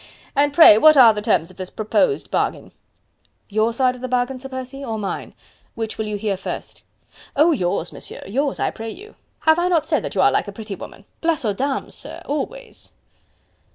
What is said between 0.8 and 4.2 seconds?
are the terms of this proposed bargain?" "Your side of the